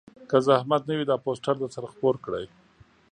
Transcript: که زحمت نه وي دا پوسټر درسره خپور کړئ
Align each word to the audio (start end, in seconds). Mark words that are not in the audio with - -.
که 0.29 0.37
زحمت 0.47 0.81
نه 0.89 0.93
وي 0.97 1.05
دا 1.09 1.15
پوسټر 1.25 1.55
درسره 1.59 1.87
خپور 1.93 2.15
کړئ 2.25 2.45